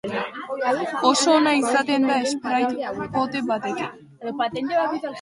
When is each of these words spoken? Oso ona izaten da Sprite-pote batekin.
Oso 1.09 1.35
ona 1.41 1.53
izaten 1.59 2.09
da 2.13 2.17
Sprite-pote 2.33 3.45
batekin. 3.55 4.69